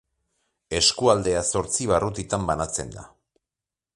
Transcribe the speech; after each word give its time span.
Eskualdea 0.77 1.43
zortzi 1.51 1.87
barrutitan 1.93 2.49
banatzen 2.51 2.93
da. 2.99 3.05